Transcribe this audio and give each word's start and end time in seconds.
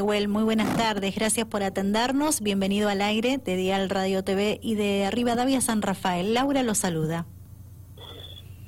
Muy 0.00 0.42
buenas 0.42 0.74
tardes. 0.74 1.14
Gracias 1.14 1.46
por 1.46 1.62
atendernos. 1.62 2.40
Bienvenido 2.40 2.88
al 2.88 3.02
aire 3.02 3.36
de 3.36 3.56
Dial 3.56 3.90
Radio 3.90 4.24
TV 4.24 4.58
y 4.62 4.74
de 4.74 5.10
Rivadavia 5.10 5.60
San 5.60 5.82
Rafael. 5.82 6.32
Laura 6.32 6.62
lo 6.62 6.74
saluda. 6.74 7.26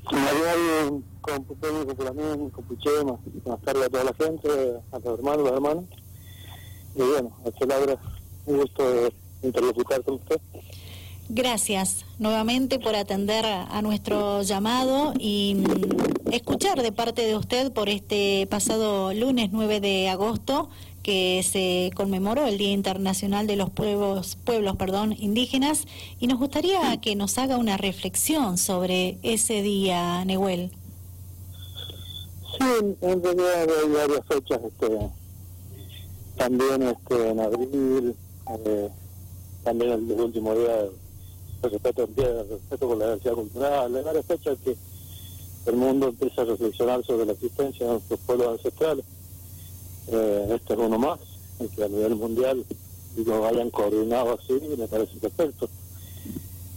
con 0.04 1.44
con 1.44 1.44
con 2.50 2.64
Puchema. 2.64 3.18
Buenas 3.42 3.62
tardes 3.64 3.84
a 3.84 3.88
toda 3.88 4.04
la 4.04 4.12
gente, 4.12 4.48
a 4.92 4.98
los 4.98 5.18
hermanos, 5.18 5.44
los 5.44 5.52
hermanos. 5.52 5.84
Y 6.94 6.98
bueno, 7.00 7.34
a 7.42 7.64
Laura, 7.64 7.96
un 8.44 8.58
gusto 8.58 8.90
de 8.90 9.12
interlocutar 9.42 10.02
con 10.02 10.16
usted. 10.16 10.38
Gracias 11.30 12.04
nuevamente 12.18 12.78
por 12.78 12.94
atender 12.96 13.46
a 13.46 13.80
nuestro 13.80 14.42
llamado 14.42 15.14
y 15.18 15.54
mm, 15.56 16.32
escuchar 16.32 16.82
de 16.82 16.92
parte 16.92 17.22
de 17.22 17.34
usted 17.34 17.72
por 17.72 17.88
este 17.88 18.46
pasado 18.50 19.14
lunes 19.14 19.48
9 19.52 19.80
de 19.80 20.10
agosto 20.10 20.68
que 21.04 21.44
se 21.44 21.92
conmemoró 21.94 22.46
el 22.46 22.56
Día 22.56 22.72
Internacional 22.72 23.46
de 23.46 23.56
los 23.56 23.70
Pueblos, 23.70 24.36
pueblos 24.42 24.76
perdón, 24.76 25.14
Indígenas 25.16 25.84
y 26.18 26.26
nos 26.26 26.38
gustaría 26.38 26.98
que 27.00 27.14
nos 27.14 27.36
haga 27.38 27.58
una 27.58 27.76
reflexión 27.76 28.56
sobre 28.56 29.18
ese 29.22 29.62
día, 29.62 30.24
Nehuel. 30.24 30.72
Sí, 32.58 32.96
en 33.02 33.22
realidad 33.22 33.68
hay 33.68 33.92
varias 33.92 34.26
fechas, 34.26 34.60
este, 34.64 35.10
también 36.36 36.82
este, 36.82 37.28
en 37.28 37.40
abril, 37.40 38.16
eh, 38.64 38.88
también 39.62 39.92
el, 39.92 40.20
último 40.20 40.54
día 40.54 40.84
de 41.62 41.68
respeto, 41.68 42.08
el 42.16 42.48
respeto 42.48 42.88
por 42.88 42.96
la 42.96 43.04
diversidad 43.04 43.34
cultural, 43.34 43.94
hay 43.94 44.04
varias 44.04 44.24
fechas 44.24 44.56
que 44.64 44.74
el 45.66 45.76
mundo 45.76 46.08
empieza 46.08 46.42
a 46.42 46.44
reflexionar 46.46 47.04
sobre 47.04 47.26
la 47.26 47.32
existencia 47.32 47.84
de 47.84 47.92
nuestros 47.92 48.20
pueblos 48.20 48.48
ancestrales 48.48 49.04
eh, 50.08 50.46
este 50.54 50.74
es 50.74 50.78
uno 50.78 50.98
más, 50.98 51.20
el 51.60 51.68
que 51.70 51.84
a 51.84 51.88
nivel 51.88 52.16
mundial 52.16 52.64
lo 53.16 53.40
vayan 53.40 53.70
coordinado 53.70 54.38
así, 54.38 54.60
me 54.76 54.88
parece 54.88 55.16
perfecto. 55.18 55.68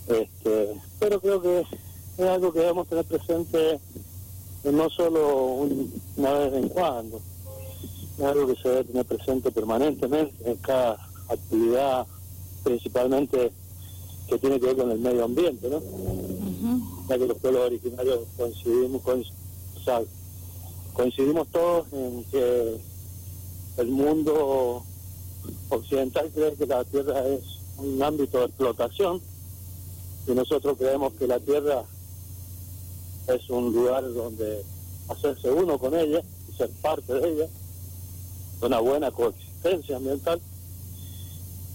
Este, 0.07 0.79
pero 0.99 1.19
creo 1.19 1.41
que 1.41 1.65
es 2.17 2.25
algo 2.25 2.53
que 2.53 2.59
debemos 2.59 2.87
tener 2.87 3.05
presente 3.05 3.79
no 4.63 4.89
solo 4.89 5.67
una 6.17 6.33
vez 6.33 6.53
en 6.53 6.69
cuando, 6.69 7.19
es 8.17 8.23
algo 8.23 8.47
que 8.47 8.61
se 8.61 8.69
debe 8.69 8.83
tener 8.85 9.05
presente 9.05 9.51
permanentemente 9.51 10.49
en 10.49 10.57
cada 10.57 10.97
actividad, 11.29 12.05
principalmente 12.63 13.51
que 14.27 14.37
tiene 14.39 14.59
que 14.59 14.67
ver 14.67 14.77
con 14.77 14.91
el 14.91 14.99
medio 14.99 15.25
ambiente, 15.25 15.69
¿no? 15.69 15.81
Ya 17.07 17.17
que 17.17 17.27
los 17.27 17.37
pueblos 17.37 17.67
originarios 17.67 18.19
coincidimos, 18.35 19.01
con, 19.01 19.23
coincidimos 20.93 21.47
todos 21.47 21.85
en 21.93 22.23
que 22.25 22.77
el 23.77 23.87
mundo 23.87 24.83
occidental 25.69 26.31
cree 26.33 26.55
que 26.55 26.65
la 26.65 26.83
tierra 26.83 27.25
es 27.27 27.41
un 27.77 28.01
ámbito 28.01 28.39
de 28.39 28.45
explotación 28.45 29.21
y 30.27 30.31
nosotros 30.31 30.77
creemos 30.77 31.13
que 31.13 31.27
la 31.27 31.39
tierra 31.39 31.83
es 33.27 33.49
un 33.49 33.73
lugar 33.73 34.03
donde 34.13 34.63
hacerse 35.09 35.51
uno 35.51 35.77
con 35.77 35.93
ella 35.95 36.21
y 36.49 36.57
ser 36.57 36.69
parte 36.81 37.13
de 37.13 37.29
ella, 37.29 37.47
una 38.61 38.79
buena 38.79 39.11
coexistencia 39.11 39.97
ambiental. 39.97 40.41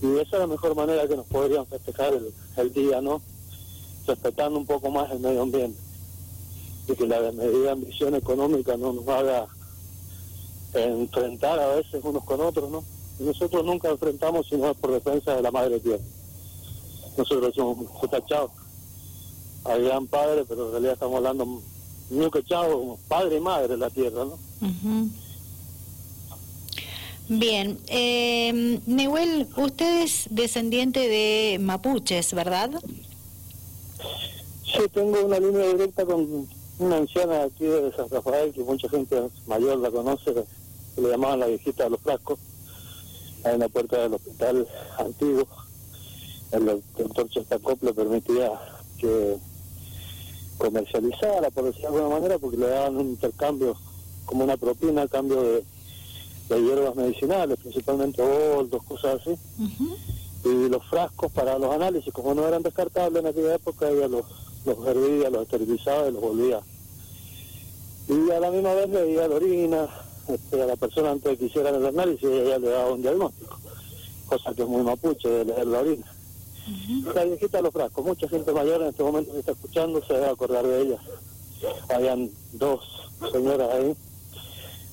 Y 0.03 0.07
esa 0.19 0.37
es 0.37 0.41
la 0.41 0.47
mejor 0.49 0.75
manera 0.75 1.07
que 1.07 1.17
nos 1.17 1.27
podrían 1.27 1.65
festejar 1.67 2.13
el, 2.15 2.33
el 2.57 2.73
día, 2.73 3.01
¿no? 3.01 3.23
Respetando 4.07 4.59
un 4.59 4.67
poco 4.67 4.91
más 4.91 5.11
el 5.13 5.21
medio 5.21 5.43
ambiente. 5.43 5.79
Y 6.89 6.95
que 6.95 7.07
la 7.07 7.31
medida 7.31 7.73
ambición 7.73 8.17
económica 8.17 8.77
no 8.77 8.93
nos 8.93 9.07
haga 9.07 9.47
enfrentar 10.75 11.59
a 11.59 11.75
veces 11.75 12.03
unos 12.03 12.25
con 12.25 12.41
otros, 12.41 12.71
¿no? 12.71 12.85
Y 13.19 13.25
nosotros 13.25 13.65
nunca 13.65 13.89
enfrentamos 13.89 14.47
sino 14.49 14.75
por 14.75 14.93
defensa 14.93 15.37
de 15.37 15.43
la 15.43 15.51
madre 15.51 15.81
tierra. 15.81 16.03
Nosotros 17.17 17.55
somos 17.55 18.11
tachados 18.11 18.51
a 19.65 19.77
gran 19.77 20.07
padre, 20.07 20.45
pero 20.49 20.67
en 20.67 20.73
realidad 20.73 20.95
estamos 20.95 21.17
hablando 21.17 21.63
nunca 22.11 22.39
echado 22.39 22.99
padre 23.09 23.37
y 23.37 23.41
madre 23.41 23.69
de 23.69 23.77
la 23.77 23.91
tierra, 23.91 24.25
¿no? 24.25 24.39
Bien, 27.29 27.79
eh, 27.87 28.81
Nehuel, 28.87 29.49
usted 29.57 30.03
es 30.03 30.27
descendiente 30.31 31.01
de 31.09 31.59
mapuches, 31.61 32.35
¿verdad? 32.35 32.71
Sí, 34.65 34.81
tengo 34.93 35.25
una 35.25 35.39
línea 35.39 35.69
directa 35.69 36.05
con 36.05 36.49
una 36.79 36.97
anciana 36.97 37.45
aquí 37.45 37.65
de 37.65 37.93
San 37.93 38.09
Rafael, 38.11 38.53
que 38.53 38.63
mucha 38.63 38.89
gente 38.89 39.17
mayor 39.47 39.79
la 39.79 39.91
conoce, 39.91 40.35
que 40.35 40.45
le 40.97 41.09
llamaban 41.09 41.41
la 41.41 41.47
viejita 41.47 41.85
de 41.85 41.91
los 41.91 42.01
frascos, 42.01 42.39
en 43.45 43.61
la 43.61 43.69
puerta 43.69 43.99
del 43.99 44.15
hospital 44.15 44.67
antiguo. 44.99 45.47
El 46.53 46.83
doctor 46.97 47.29
Chestacop 47.31 47.83
le 47.83 47.95
permitía 47.95 48.51
que 48.99 49.39
comercializara, 50.59 51.51
por 51.51 51.65
decirlo 51.65 51.91
de 51.93 51.97
alguna 51.99 52.17
manera, 52.17 52.39
porque 52.39 52.57
le 52.57 52.69
daban 52.69 52.97
un 52.97 53.09
intercambio, 53.09 53.77
como 54.27 54.45
una 54.45 54.57
propina 54.57 55.03
a 55.03 55.09
cambio 55.09 55.43
de, 55.43 55.65
hierbas 56.51 56.95
medicinales, 56.95 57.59
principalmente 57.59 58.23
boldos, 58.23 58.83
cosas 58.83 59.21
así. 59.21 59.39
Y 60.45 60.69
los 60.69 60.85
frascos 60.85 61.33
para 61.33 61.59
los 61.59 61.75
análisis, 61.75 62.13
como 62.13 62.35
no 62.35 62.47
eran 62.47 62.63
descartables 62.63 63.23
en 63.23 63.29
aquella 63.29 63.55
época, 63.55 63.89
ella 63.89 64.07
los, 64.07 64.27
los 64.67 64.87
hervía, 64.87 65.31
los 65.31 65.43
esterilizaba 65.43 66.09
y 66.09 66.13
los 66.13 66.21
volvía. 66.21 66.61
Y 68.09 68.31
a 68.31 68.39
la 68.41 68.51
misma 68.51 68.75
vez 68.75 68.91
le 68.91 69.03
veía 69.03 69.29
la 69.29 69.37
orina, 69.37 69.89
este, 70.29 70.63
a 70.63 70.67
la 70.67 70.77
persona 70.77 71.11
antes 71.11 71.33
de 71.33 71.37
que 71.39 71.47
hicieran 71.47 71.75
el 71.75 71.87
análisis, 71.87 72.25
ella 72.25 72.59
le 72.59 72.69
daba 72.69 72.93
un 72.93 73.03
diagnóstico, 73.03 73.59
cosa 74.27 74.55
que 74.55 74.63
es 74.63 74.69
muy 74.69 74.83
mapuche 74.83 75.29
de 75.29 75.45
leer 75.45 75.67
la 75.67 75.81
orina. 75.81 76.13
La 77.15 77.25
viejita 77.25 77.59
de 77.59 77.63
los 77.65 77.73
frascos, 77.73 78.05
mucha 78.05 78.29
gente 78.29 78.53
mayor 78.53 78.83
en 78.83 78.89
este 78.89 79.03
momento 79.03 79.33
que 79.33 79.41
está 79.41 79.53
escuchando 79.53 80.05
se 80.05 80.15
debe 80.15 80.29
acordar 80.29 80.65
de 80.65 80.83
ella. 80.83 80.99
Habían 81.89 82.31
dos 82.53 82.81
señoras 83.33 83.69
ahí, 83.73 83.97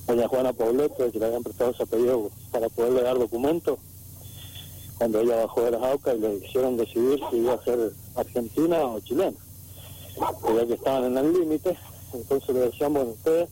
doña 0.07 0.27
Juana 0.27 0.53
Poblete, 0.53 1.11
que 1.11 1.19
le 1.19 1.25
habían 1.25 1.43
prestado 1.43 1.71
ese 1.71 1.83
apellido 1.83 2.31
para 2.51 2.69
poderle 2.69 3.03
dar 3.03 3.19
documentos, 3.19 3.77
cuando 4.97 5.21
ella 5.21 5.37
bajó 5.37 5.61
de 5.61 5.71
las 5.71 5.81
AUCA 5.81 6.13
y 6.15 6.19
le 6.19 6.35
hicieron 6.35 6.75
decidir 6.75 7.19
si 7.29 7.37
iba 7.37 7.53
a 7.53 7.63
ser 7.63 7.93
argentina 8.15 8.85
o 8.85 8.99
chilena. 8.99 9.37
Ya 10.55 10.67
que 10.67 10.73
estaban 10.73 11.05
en 11.05 11.17
el 11.17 11.33
límite, 11.33 11.77
entonces 12.13 12.49
le 12.49 12.61
decían, 12.61 12.93
bueno, 12.93 13.11
ustedes 13.11 13.47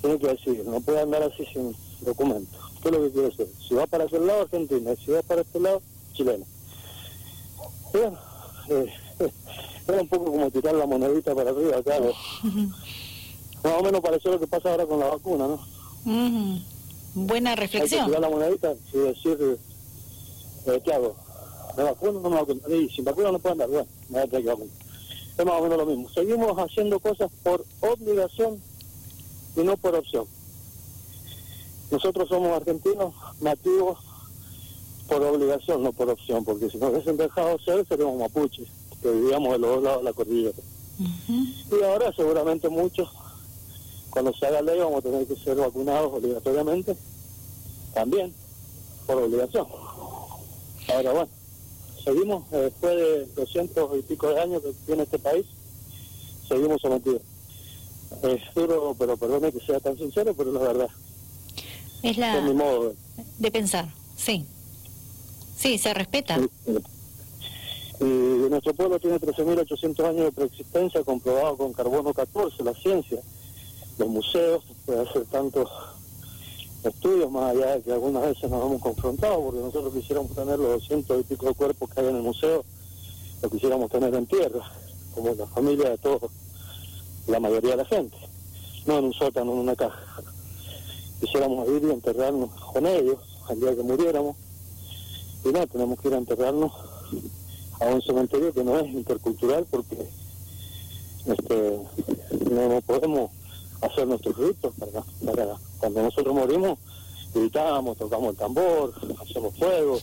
tiene 0.00 0.18
que 0.18 0.28
decir, 0.28 0.64
no 0.64 0.80
puede 0.80 1.00
andar 1.00 1.22
así 1.22 1.44
sin 1.52 1.74
documento. 2.00 2.56
¿Qué 2.82 2.88
es 2.88 2.94
lo 2.94 3.02
que 3.02 3.10
quiere 3.10 3.28
decir? 3.28 3.48
Si 3.66 3.74
va 3.74 3.86
para 3.86 4.04
aquel 4.04 4.26
lado, 4.26 4.42
Argentina, 4.42 4.94
si 5.04 5.10
va 5.10 5.22
para 5.22 5.42
este 5.42 5.60
lado, 5.60 5.82
chileno. 6.12 6.44
bueno, 7.92 8.18
eh, 8.68 8.92
era 9.88 10.00
un 10.02 10.08
poco 10.08 10.26
como 10.26 10.50
tirar 10.50 10.74
la 10.74 10.86
monedita 10.86 11.34
para 11.34 11.50
arriba 11.50 11.78
acá. 11.78 11.98
Más 13.64 13.72
o 13.72 13.82
menos 13.82 14.00
parece 14.00 14.30
lo 14.30 14.38
que 14.38 14.46
pasa 14.46 14.70
ahora 14.70 14.86
con 14.86 15.00
la 15.00 15.06
vacuna, 15.06 15.48
¿no? 15.48 15.60
Buena 17.14 17.56
reflexión. 17.56 18.02
Hay 18.02 18.06
que 18.06 18.16
tirar 18.16 18.30
la 18.30 18.36
monedita 18.36 18.74
y 18.92 18.98
decir, 18.98 19.58
eh, 20.66 20.80
¿qué 20.84 20.92
hago? 20.92 21.16
¿Me 21.76 21.82
vacuno 21.82 22.20
no 22.20 22.30
me 22.30 22.36
vacuno? 22.36 22.60
Y 22.68 22.88
sin 22.90 23.04
vacuna 23.04 23.32
no 23.32 23.38
puedo 23.38 23.52
andar, 23.52 23.68
bueno, 23.68 23.86
me 24.08 24.18
voy 24.18 24.22
a 24.22 24.30
tener 24.30 24.42
que 24.44 24.48
vacunar. 24.50 24.74
Es 25.38 25.46
más 25.46 25.54
o 25.54 25.62
menos 25.62 25.78
lo 25.78 25.86
mismo. 25.86 26.08
Seguimos 26.10 26.58
haciendo 26.58 27.00
cosas 27.00 27.30
por 27.42 27.64
obligación 27.80 28.60
y 29.58 29.64
no 29.64 29.76
por 29.76 29.94
opción. 29.94 30.24
Nosotros 31.90 32.28
somos 32.28 32.56
argentinos 32.56 33.14
nativos 33.40 33.98
por 35.08 35.22
obligación, 35.22 35.82
no 35.82 35.92
por 35.92 36.10
opción, 36.10 36.44
porque 36.44 36.70
si 36.70 36.78
nos 36.78 36.92
hubiesen 36.92 37.16
dejado 37.16 37.58
ser, 37.58 37.86
seríamos 37.86 38.18
mapuches, 38.18 38.68
que 39.02 39.10
vivíamos 39.10 39.52
de 39.52 39.58
los 39.58 39.70
dos 39.76 39.82
lados 39.82 39.98
de 39.98 40.04
la 40.04 40.12
cordillera. 40.12 40.58
Y 40.98 41.82
ahora 41.82 42.12
seguramente 42.14 42.68
muchos, 42.68 43.08
cuando 44.10 44.32
se 44.34 44.46
haga 44.46 44.62
ley, 44.62 44.78
vamos 44.78 44.98
a 44.98 45.02
tener 45.02 45.26
que 45.26 45.36
ser 45.36 45.56
vacunados 45.56 46.12
obligatoriamente, 46.12 46.96
también, 47.94 48.34
por 49.06 49.16
obligación. 49.22 49.66
Ahora 50.94 51.12
bueno, 51.12 51.28
seguimos, 52.04 52.44
eh, 52.52 52.56
después 52.56 52.96
de 52.96 53.26
200 53.34 53.98
y 53.98 54.02
pico 54.02 54.28
de 54.28 54.40
años 54.40 54.62
que 54.62 54.72
tiene 54.86 55.02
este 55.04 55.18
país, 55.18 55.46
seguimos 56.46 56.80
sometidos. 56.80 57.22
Es 58.22 58.54
duro, 58.54 58.96
pero 58.98 59.16
perdone 59.16 59.52
que 59.52 59.60
sea 59.60 59.80
tan 59.80 59.96
sincero, 59.96 60.34
pero 60.36 60.52
la 60.52 60.60
verdad. 60.60 60.88
Es 62.02 62.16
la... 62.16 62.40
mi 62.40 62.54
modo 62.54 62.94
de 63.38 63.50
pensar, 63.50 63.88
sí. 64.16 64.44
Sí, 65.56 65.78
se 65.78 65.92
respeta. 65.94 66.38
Y 68.00 68.04
nuestro 68.04 68.74
pueblo 68.74 68.98
tiene 69.00 69.18
13.800 69.18 70.08
años 70.08 70.24
de 70.26 70.32
preexistencia 70.32 71.02
comprobado 71.02 71.56
con 71.56 71.72
carbono 71.72 72.14
14, 72.14 72.62
la 72.62 72.74
ciencia, 72.74 73.20
los 73.98 74.08
museos, 74.08 74.62
puede 74.86 75.00
hacer 75.00 75.24
tantos 75.26 75.68
estudios 76.84 77.28
más 77.30 77.56
allá 77.56 77.76
de 77.76 77.82
que 77.82 77.92
algunas 77.92 78.22
veces 78.22 78.48
nos 78.48 78.64
hemos 78.64 78.80
confrontado, 78.80 79.42
porque 79.42 79.60
nosotros 79.60 79.92
quisiéramos 79.92 80.32
tener 80.32 80.58
los 80.58 80.80
200 80.80 81.20
y 81.20 81.24
pico 81.24 81.46
de 81.46 81.54
cuerpos 81.54 81.90
que 81.90 82.00
hay 82.00 82.06
en 82.06 82.16
el 82.16 82.22
museo, 82.22 82.64
lo 83.42 83.50
quisiéramos 83.50 83.90
tener 83.90 84.14
en 84.14 84.26
tierra, 84.26 84.60
como 85.12 85.34
la 85.34 85.46
familia 85.48 85.90
de 85.90 85.98
todos 85.98 86.30
la 87.28 87.40
mayoría 87.40 87.72
de 87.72 87.76
la 87.78 87.84
gente, 87.84 88.16
no 88.86 88.98
en 88.98 89.04
un 89.06 89.12
sótano, 89.12 89.52
en 89.52 89.58
una 89.58 89.76
caja. 89.76 90.22
Quisiéramos 91.20 91.68
ir 91.68 91.84
y 91.84 91.90
enterrarnos 91.90 92.50
con 92.72 92.86
ellos, 92.86 93.18
al 93.48 93.60
día 93.60 93.74
que 93.74 93.82
muriéramos. 93.82 94.36
Y 95.44 95.48
nada, 95.48 95.66
tenemos 95.66 96.00
que 96.00 96.08
ir 96.08 96.14
a 96.14 96.18
enterrarnos 96.18 96.72
a 97.80 97.86
un 97.86 98.02
cementerio 98.02 98.52
que 98.52 98.64
no 98.64 98.78
es 98.78 98.86
intercultural 98.92 99.66
porque 99.70 100.08
este, 101.26 101.78
no 102.50 102.80
podemos 102.86 103.30
hacer 103.80 104.06
nuestros 104.06 104.36
ritos 104.36 104.74
para, 104.78 105.04
para 105.24 105.56
cuando 105.78 106.02
nosotros 106.02 106.34
morimos 106.34 106.78
gritamos, 107.34 107.96
tocamos 107.96 108.30
el 108.30 108.36
tambor, 108.36 108.92
hacemos 109.20 109.54
fuego 109.56 109.98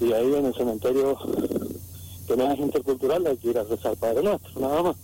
y 0.00 0.12
ahí 0.12 0.34
en 0.34 0.46
el 0.46 0.54
cementerio 0.54 1.16
que 2.26 2.36
no 2.36 2.50
es 2.50 2.58
intercultural 2.58 3.26
hay 3.26 3.36
que 3.36 3.50
ir 3.50 3.58
a 3.58 3.64
rezar 3.64 3.96
Padre 3.96 4.22
Nuestro, 4.22 4.60
nada 4.60 4.82
más. 4.82 4.96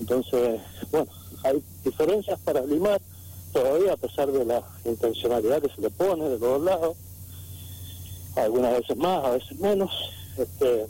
Entonces, 0.00 0.60
bueno, 0.90 1.06
hay 1.44 1.62
diferencias 1.84 2.40
para 2.40 2.62
limar 2.62 3.00
todavía 3.52 3.92
a 3.92 3.96
pesar 3.96 4.32
de 4.32 4.44
la 4.44 4.62
intencionalidad 4.84 5.60
que 5.60 5.74
se 5.74 5.82
le 5.82 5.90
pone 5.90 6.28
de 6.28 6.38
todos 6.38 6.62
lados, 6.62 6.96
algunas 8.36 8.78
veces 8.78 8.96
más, 8.96 9.24
a 9.24 9.30
veces 9.30 9.58
menos. 9.60 9.90
Este, 10.38 10.86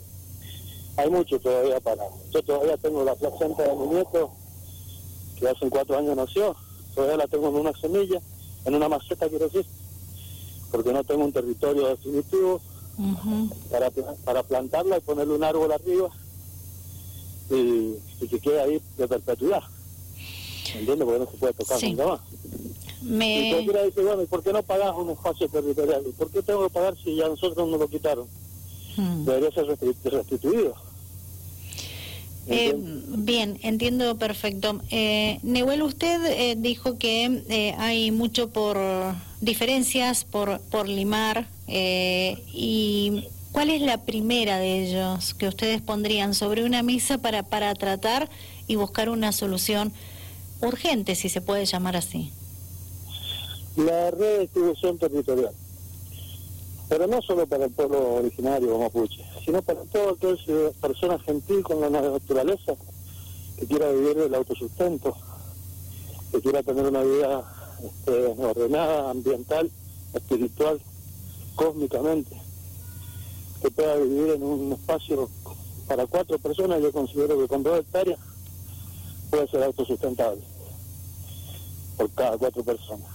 hay 0.95 1.09
mucho 1.09 1.39
todavía 1.39 1.79
para. 1.81 2.03
Yo 2.31 2.41
todavía 2.43 2.77
tengo 2.77 3.03
la 3.03 3.15
placenta 3.15 3.63
de 3.63 3.75
mi 3.75 3.87
nieto, 3.87 4.31
que 5.37 5.49
hace 5.49 5.69
cuatro 5.69 5.97
años 5.97 6.15
nació, 6.15 6.55
todavía 6.95 7.17
la 7.17 7.27
tengo 7.27 7.49
en 7.49 7.55
una 7.55 7.73
semilla, 7.73 8.21
en 8.63 8.75
una 8.75 8.87
maceta 8.87 9.27
quiero 9.27 9.45
decir, 9.49 9.65
porque 10.71 10.93
no 10.93 11.03
tengo 11.03 11.25
un 11.25 11.33
territorio 11.33 11.87
definitivo 11.87 12.61
para, 13.69 13.91
para 14.23 14.43
plantarla 14.43 14.97
y 14.97 15.01
ponerle 15.01 15.33
un 15.33 15.43
árbol 15.43 15.71
arriba 15.71 16.09
y, 17.57 18.27
que 18.27 18.39
quede 18.39 18.61
ahí 18.61 18.81
de 18.97 19.07
perpetuidad. 19.07 19.63
¿Entiendes? 20.73 21.05
Porque 21.05 21.19
no 21.19 21.31
se 21.31 21.37
puede 21.37 21.53
tocar 21.53 21.83
nunca 21.83 22.07
más. 22.07 22.21
Me... 23.01 23.47
Y 23.47 23.51
cualquiera 23.51 23.83
dice, 23.83 24.01
bueno, 24.01 24.21
¿y 24.21 24.25
por 24.27 24.43
qué 24.43 24.53
no 24.53 24.63
pagas 24.63 24.95
un 24.95 25.09
espacio 25.09 25.49
territorial? 25.49 26.03
¿Y 26.07 26.11
por 26.11 26.29
qué 26.29 26.41
tengo 26.41 26.63
que 26.63 26.73
pagar 26.73 26.95
si 27.03 27.15
ya 27.15 27.27
nosotros 27.27 27.67
nos 27.67 27.79
lo 27.79 27.87
quitaron? 27.87 28.27
Hmm. 28.95 29.25
Debería 29.25 29.51
ser 29.51 29.65
restituido. 30.03 30.75
Eh, 32.47 32.75
bien, 32.75 33.59
entiendo 33.61 34.17
perfecto. 34.17 34.81
Eh, 34.89 35.39
Neuel, 35.43 35.83
usted 35.83 36.25
eh, 36.25 36.55
dijo 36.57 36.97
que 36.97 37.43
eh, 37.49 37.75
hay 37.77 38.11
mucho 38.11 38.49
por 38.49 38.77
diferencias 39.41 40.25
por, 40.25 40.59
por 40.59 40.87
limar. 40.87 41.47
¿Y 41.67 43.23
cuál 43.51 43.69
es 43.69 43.81
la 43.81 44.05
primera 44.05 44.57
de 44.57 44.83
ellos 44.83 45.33
que 45.33 45.47
ustedes 45.47 45.81
pondrían 45.81 46.33
sobre 46.33 46.63
una 46.63 46.83
mesa 46.83 47.17
para, 47.17 47.43
para 47.43 47.73
tratar 47.75 48.29
y 48.67 48.75
buscar 48.75 49.09
una 49.09 49.31
solución 49.31 49.91
urgente, 50.61 51.15
si 51.15 51.29
se 51.29 51.41
puede 51.41 51.65
llamar 51.65 51.95
así? 51.97 52.31
La 53.75 54.11
redistribución 54.11 54.97
territorial 54.97 55.53
pero 56.91 57.07
no 57.07 57.21
solo 57.21 57.47
para 57.47 57.63
el 57.63 57.71
pueblo 57.71 58.15
originario 58.15 58.77
mapuche, 58.77 59.23
sino 59.45 59.61
para 59.61 59.79
todo 59.85 60.09
aquel 60.09 60.37
persona 60.81 61.17
gentil 61.19 61.63
con 61.63 61.79
la 61.79 61.89
naturaleza 61.89 62.73
que 63.57 63.65
quiera 63.65 63.89
vivir 63.93 64.17
el 64.17 64.35
autosustento, 64.35 65.15
que 66.33 66.41
quiera 66.41 66.61
tener 66.63 66.85
una 66.85 67.01
vida 67.01 67.77
este, 67.81 68.25
ordenada, 68.43 69.09
ambiental, 69.09 69.71
espiritual, 70.13 70.81
cósmicamente, 71.55 72.40
que 73.61 73.71
pueda 73.71 73.95
vivir 73.97 74.33
en 74.33 74.43
un 74.43 74.73
espacio 74.73 75.29
para 75.87 76.05
cuatro 76.07 76.39
personas, 76.39 76.81
yo 76.81 76.91
considero 76.91 77.37
que 77.39 77.47
con 77.47 77.63
dos 77.63 77.79
hectáreas 77.79 78.19
puede 79.29 79.47
ser 79.47 79.63
autosustentable 79.63 80.41
por 81.97 82.09
cada 82.11 82.37
cuatro 82.37 82.63
personas. 82.63 83.07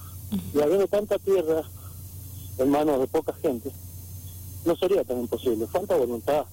Y 0.54 0.60
habiendo 0.60 0.86
tanta 0.86 1.18
tierra 1.18 1.62
en 2.58 2.70
manos 2.70 3.00
de 3.00 3.06
poca 3.06 3.32
gente, 3.34 3.70
no 4.64 4.76
sería 4.76 5.04
tan 5.04 5.20
imposible. 5.20 5.66
Falta 5.66 5.96
voluntad 5.96 6.46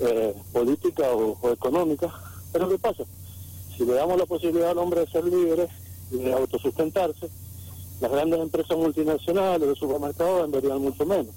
eh, 0.00 0.34
política 0.52 1.10
o, 1.12 1.52
económica. 1.52 2.12
Pero 2.52 2.68
¿qué 2.68 2.78
pasa? 2.78 3.04
Si 3.76 3.84
le 3.84 3.94
damos 3.94 4.18
la 4.18 4.26
posibilidad 4.26 4.70
al 4.70 4.78
hombre 4.78 5.00
de 5.00 5.06
ser 5.08 5.24
libre 5.24 5.68
y 6.10 6.16
de 6.18 6.32
autosustentarse, 6.32 7.28
las 8.00 8.10
grandes 8.10 8.40
empresas 8.40 8.76
multinacionales, 8.76 9.68
los 9.68 9.78
supermercados 9.78 10.42
venderían 10.42 10.80
mucho 10.80 11.04
menos. 11.04 11.34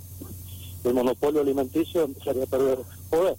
El 0.84 0.94
monopolio 0.94 1.42
alimenticio 1.42 2.04
empezaría 2.04 2.44
a 2.44 2.48
perder 2.48 2.80
poder. 3.10 3.38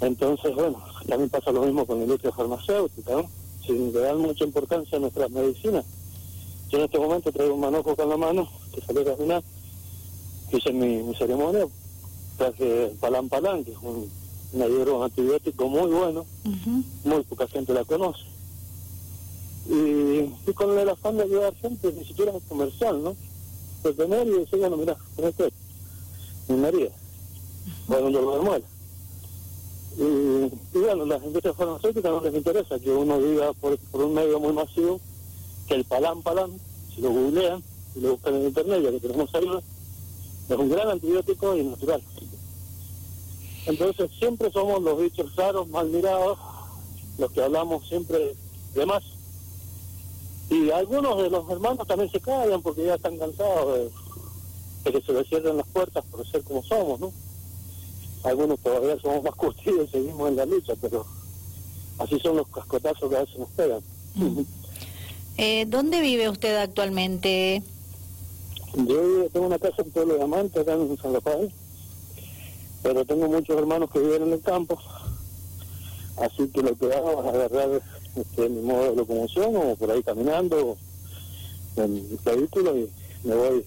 Entonces, 0.00 0.54
bueno, 0.54 0.82
también 1.08 1.30
pasa 1.30 1.50
lo 1.52 1.62
mismo 1.62 1.86
con 1.86 1.98
la 1.98 2.04
industria 2.04 2.32
farmacéutica, 2.32 3.12
¿no? 3.12 3.30
Si 3.66 3.72
le 3.72 4.00
dan 4.00 4.18
mucha 4.18 4.44
importancia 4.44 4.98
a 4.98 5.00
nuestras 5.00 5.30
medicinas, 5.30 5.84
yo 6.68 6.78
en 6.78 6.84
este 6.84 6.98
momento 6.98 7.32
traigo 7.32 7.54
un 7.54 7.60
manojo 7.60 7.96
con 7.96 8.08
la 8.08 8.16
mano, 8.16 8.48
que 8.72 8.80
salió 8.80 9.02
a 9.02 9.16
caminar, 9.16 9.42
hice 10.52 10.72
mi, 10.72 11.02
mi 11.02 11.14
ceremonia, 11.14 11.66
traje 12.36 12.94
Palan 13.00 13.28
Palan, 13.28 13.64
que 13.64 13.72
es 13.72 13.78
un, 13.82 14.10
un 14.52 15.02
antibiótico 15.02 15.68
muy 15.68 15.90
bueno, 15.90 16.26
muy 17.04 17.22
poca 17.24 17.46
gente 17.48 17.72
la 17.72 17.84
conoce. 17.84 18.24
Y, 19.66 20.52
con 20.52 20.78
el 20.78 20.88
afán 20.88 21.16
de 21.16 21.22
ayudar 21.22 21.54
gente, 21.56 21.92
ni 21.92 22.04
siquiera 22.04 22.36
es 22.36 22.42
comercial, 22.44 23.02
¿no? 23.02 23.16
Pues 23.82 23.96
tener 23.96 24.26
y 24.26 24.30
decir, 24.30 24.58
bueno, 24.58 24.76
mira, 24.76 24.96
con 25.16 25.26
esto, 25.26 25.48
mi 26.48 26.56
María, 26.56 26.90
con 27.86 28.04
un 28.04 28.12
dolor 28.12 28.60
de. 28.60 28.64
Y, 29.96 30.76
y, 30.76 30.80
bueno, 30.80 31.04
las 31.06 31.22
industrias 31.22 31.56
farmacéuticas 31.56 32.10
no 32.10 32.20
les 32.20 32.34
interesa 32.34 32.78
que 32.80 32.90
uno 32.90 33.18
viva 33.18 33.52
por, 33.54 33.78
por 33.78 34.04
un 34.04 34.14
medio 34.14 34.40
muy 34.40 34.52
masivo 34.52 35.00
que 35.68 35.74
el 35.74 35.84
Palan 35.84 36.22
Palan, 36.22 36.50
si 36.94 37.00
lo 37.00 37.10
googlean, 37.10 37.62
si 37.92 38.00
lo 38.00 38.12
buscan 38.12 38.34
en 38.34 38.46
internet, 38.46 38.82
ya 38.82 38.90
que 38.90 39.00
tenemos 39.00 39.34
ahí, 39.34 39.48
es 40.48 40.56
un 40.56 40.68
gran 40.68 40.90
antibiótico 40.90 41.56
y 41.56 41.62
natural. 41.62 42.02
Entonces 43.66 44.10
siempre 44.18 44.50
somos 44.50 44.82
los 44.82 45.00
bichos 45.00 45.34
raros, 45.36 45.68
mal 45.68 45.88
mirados, 45.88 46.38
los 47.18 47.30
que 47.30 47.42
hablamos 47.42 47.86
siempre 47.88 48.34
de 48.74 48.86
más. 48.86 49.02
Y 50.50 50.70
algunos 50.70 51.22
de 51.22 51.30
los 51.30 51.48
hermanos 51.48 51.86
también 51.86 52.10
se 52.10 52.20
callan 52.20 52.60
porque 52.60 52.84
ya 52.84 52.96
están 52.96 53.16
cansados 53.16 53.78
de, 53.78 53.90
que 54.92 55.00
se 55.02 55.12
les 55.12 55.26
cierren 55.28 55.56
las 55.56 55.66
puertas 55.68 56.04
por 56.10 56.26
ser 56.26 56.42
como 56.42 56.62
somos, 56.62 57.00
¿no? 57.00 57.12
Algunos 58.24 58.58
todavía 58.60 58.98
somos 59.00 59.22
más 59.22 59.34
curtidos 59.34 59.88
y 59.88 59.92
seguimos 59.92 60.28
en 60.28 60.36
la 60.36 60.46
lucha, 60.46 60.74
pero 60.80 61.04
así 61.98 62.18
son 62.20 62.36
los 62.36 62.48
cascotazos 62.48 63.10
que 63.10 63.16
a 63.16 63.20
veces 63.20 63.38
nos 63.38 63.50
pegan. 63.50 63.80
Eh, 65.36 65.66
¿Dónde 65.66 66.00
vive 66.00 66.28
usted 66.28 66.54
actualmente? 66.56 67.60
Yo 68.76 69.28
tengo 69.32 69.46
una 69.46 69.58
casa 69.58 69.82
en 69.82 69.90
Pueblo 69.90 70.14
de 70.14 70.22
Amante, 70.22 70.60
acá 70.60 70.74
en 70.74 70.96
San 70.96 71.12
Rafael, 71.12 71.52
pero 72.84 73.04
tengo 73.04 73.26
muchos 73.26 73.58
hermanos 73.58 73.90
que 73.90 73.98
viven 73.98 74.22
en 74.22 74.32
el 74.32 74.40
campo, 74.40 74.78
así 76.18 76.46
que 76.48 76.62
lo 76.62 76.76
que 76.76 76.92
hago 76.92 77.20
es 77.20 77.34
agarrar 77.34 77.82
este, 78.14 78.48
mi 78.48 78.62
modo 78.62 78.90
de 78.90 78.96
locomoción 78.96 79.56
o 79.56 79.74
por 79.74 79.90
ahí 79.90 80.02
caminando 80.04 80.76
en 81.76 81.94
mi 81.94 82.18
vehículo 82.24 82.78
y 82.78 82.90
me 83.24 83.34
voy 83.34 83.64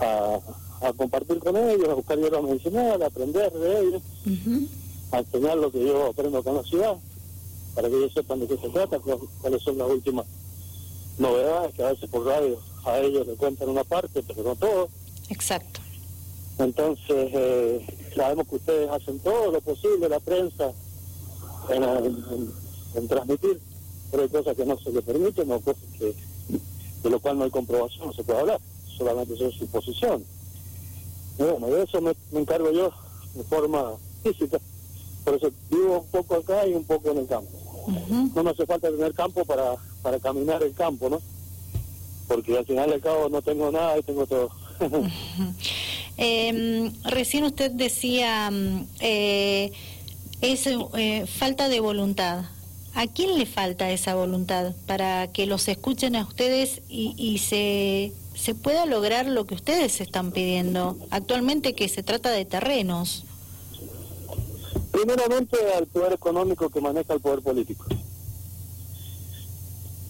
a, 0.00 0.92
compartir 0.96 1.38
con 1.38 1.56
ellos, 1.56 1.88
a 1.88 1.94
buscar 1.94 2.18
hierbas 2.18 2.42
medicinales, 2.42 3.02
a 3.02 3.06
aprender 3.06 3.52
de 3.52 3.80
ellos, 3.80 4.02
a 5.12 5.18
enseñar 5.18 5.58
lo 5.58 5.70
que 5.70 5.84
yo 5.84 6.06
aprendo 6.06 6.38
acá 6.38 6.50
en 6.50 6.56
la 6.56 6.62
ciudad 6.62 6.96
para 7.74 7.88
que 7.88 7.96
ellos 7.96 8.12
sepan 8.12 8.40
de 8.40 8.48
qué 8.48 8.56
se 8.56 8.68
trata, 8.68 8.98
cuáles 8.98 9.62
son 9.62 9.78
las 9.78 9.88
últimas 9.88 10.26
novedades 11.18 11.74
que 11.74 11.82
a 11.82 11.90
veces 11.92 12.08
por 12.10 12.26
radio 12.26 12.58
a 12.84 12.98
ellos 12.98 13.26
le 13.26 13.34
cuentan 13.34 13.68
una 13.68 13.84
parte, 13.84 14.22
pero 14.22 14.42
no 14.42 14.56
todo. 14.56 14.88
Exacto. 15.28 15.80
Entonces, 16.58 17.30
eh, 17.32 17.86
sabemos 18.14 18.48
que 18.48 18.56
ustedes 18.56 18.90
hacen 18.90 19.18
todo 19.20 19.52
lo 19.52 19.60
posible, 19.60 20.08
la 20.08 20.20
prensa, 20.20 20.72
en, 21.68 23.08
transmitir, 23.08 23.60
pero 24.10 24.24
hay 24.24 24.28
cosas 24.28 24.56
que 24.56 24.64
no 24.64 24.78
se 24.78 24.90
le 24.90 25.02
permiten 25.02 25.50
o 25.52 25.60
cosas 25.60 25.84
que, 25.98 26.14
de 27.02 27.10
lo 27.10 27.20
cual 27.20 27.38
no 27.38 27.44
hay 27.44 27.50
comprobación, 27.50 28.08
no 28.08 28.12
se 28.12 28.24
puede 28.24 28.40
hablar, 28.40 28.60
solamente 29.00 29.34
son 29.36 29.50
suposiciones. 29.52 30.26
Y 31.38 31.42
bueno, 31.42 31.68
de 31.68 31.84
eso 31.84 32.00
me 32.02 32.12
encargo 32.38 32.70
yo 32.70 32.92
de 33.34 33.42
forma 33.44 33.92
física, 34.22 34.58
por 35.24 35.34
eso 35.34 35.50
vivo 35.70 36.00
un 36.00 36.06
poco 36.08 36.36
acá 36.36 36.66
y 36.66 36.74
un 36.74 36.84
poco 36.84 37.10
en 37.10 37.18
el 37.18 37.26
campo. 37.26 37.50
No 38.34 38.42
me 38.42 38.50
hace 38.50 38.66
falta 38.66 38.90
tener 38.90 39.14
campo 39.14 39.44
para, 39.44 39.74
para 40.02 40.18
caminar 40.18 40.62
el 40.62 40.74
campo, 40.74 41.08
¿no? 41.08 41.20
Porque 42.28 42.58
al 42.58 42.66
final 42.66 42.90
del 42.90 43.00
cabo 43.00 43.30
no 43.30 43.40
tengo 43.40 43.72
nada 43.72 43.98
y 43.98 44.02
tengo 44.02 44.26
todo. 44.26 44.50
Em, 46.22 46.92
recién 47.04 47.44
usted 47.44 47.70
decía, 47.70 48.50
mm, 48.50 48.86
eh, 49.00 49.72
es 50.42 50.66
eh, 50.66 51.24
falta 51.26 51.70
de 51.70 51.80
voluntad. 51.80 52.44
¿A 52.94 53.06
quién 53.06 53.38
le 53.38 53.46
falta 53.46 53.90
esa 53.90 54.14
voluntad 54.16 54.74
para 54.86 55.28
que 55.28 55.46
los 55.46 55.66
escuchen 55.68 56.16
a 56.16 56.24
ustedes 56.24 56.82
y, 56.90 57.14
y 57.16 57.38
se, 57.38 58.12
se 58.34 58.54
pueda 58.54 58.86
lograr 58.86 59.26
lo 59.26 59.46
que 59.46 59.54
ustedes 59.54 60.00
están 60.00 60.32
pidiendo? 60.32 60.96
Actualmente 61.10 61.74
que 61.74 61.88
se 61.88 62.02
trata 62.02 62.30
de 62.30 62.44
terrenos. 62.44 63.24
Primeramente 64.90 65.56
al 65.76 65.86
poder 65.86 66.12
económico 66.12 66.68
que 66.70 66.80
maneja 66.80 67.14
el 67.14 67.20
poder 67.20 67.42
político. 67.42 67.86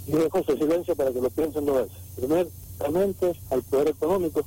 Y 0.07 0.13
dejo 0.13 0.39
ese 0.39 0.57
silencio 0.57 0.97
para 0.97 1.13
que 1.13 1.21
lo 1.21 1.31
piensen 1.31 1.65
dos 1.65 1.77
veces. 1.77 1.97
Primero, 2.17 2.51
directamente 2.81 3.39
al 3.51 3.63
poder 3.63 3.89
económico 3.89 4.43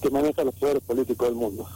que 0.00 0.10
maneja 0.10 0.44
los 0.44 0.54
poderes 0.54 0.82
políticos 0.82 1.28
del 1.28 1.36
mundo. 1.36 1.66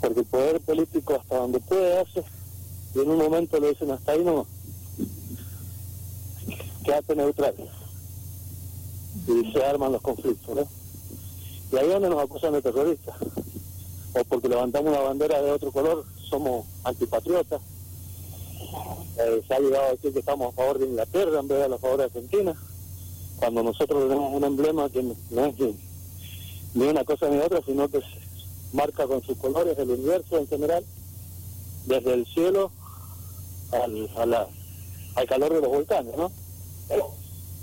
Porque 0.00 0.20
el 0.20 0.26
poder 0.26 0.60
político 0.60 1.14
hasta 1.20 1.36
donde 1.36 1.60
puede 1.60 2.00
hace, 2.00 2.24
y 2.94 3.00
en 3.00 3.10
un 3.10 3.18
momento 3.18 3.60
le 3.60 3.70
dicen 3.70 3.90
hasta 3.90 4.12
ahí 4.12 4.24
no, 4.24 4.46
quédate 6.84 7.14
neutral. 7.14 7.54
Y 9.26 9.52
se 9.52 9.64
arman 9.64 9.92
los 9.92 10.02
conflictos, 10.02 10.56
¿no? 10.56 10.68
Y 11.72 11.76
ahí 11.76 11.88
donde 11.88 12.10
nos 12.10 12.22
acusan 12.22 12.52
de 12.52 12.62
terroristas. 12.62 13.14
O 14.14 14.24
porque 14.24 14.48
levantamos 14.48 14.90
una 14.90 15.00
bandera 15.00 15.40
de 15.40 15.50
otro 15.50 15.72
color, 15.72 16.04
somos 16.28 16.66
antipatriotas. 16.84 17.60
Eh, 19.18 19.42
se 19.46 19.54
ha 19.54 19.58
llegado 19.58 19.86
a 19.86 19.90
decir 19.92 20.12
que 20.12 20.18
estamos 20.18 20.52
a 20.52 20.56
favor 20.56 20.78
de 20.78 20.86
Inglaterra 20.86 21.40
en 21.40 21.48
vez 21.48 21.68
de 21.68 21.74
a 21.74 21.78
favor 21.78 21.98
de 21.98 22.04
Argentina, 22.04 22.54
cuando 23.36 23.62
nosotros 23.62 24.02
tenemos 24.02 24.32
un 24.34 24.44
emblema 24.44 24.88
que 24.88 25.02
no 25.02 25.46
es 25.46 25.54
ni 26.74 26.86
una 26.86 27.04
cosa 27.04 27.28
ni 27.28 27.38
otra, 27.38 27.60
sino 27.64 27.88
que 27.88 28.00
marca 28.72 29.06
con 29.06 29.22
sus 29.22 29.36
colores 29.36 29.78
el 29.78 29.90
universo 29.90 30.38
en 30.38 30.48
general, 30.48 30.84
desde 31.86 32.14
el 32.14 32.26
cielo 32.26 32.70
al, 33.72 34.08
al 35.16 35.26
calor 35.26 35.54
de 35.54 35.60
los 35.60 35.70
volcanes, 35.70 36.16
¿no? 36.16 36.30